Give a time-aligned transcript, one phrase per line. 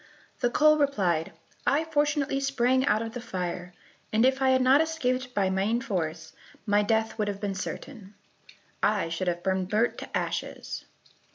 [0.39, 1.31] The coal replied,
[1.67, 3.71] "I fortunately sprang out of the fire,
[4.11, 6.33] and if I had not escaped by main force,
[6.65, 10.85] my death would have been certain,—I should have been burnt to ashes."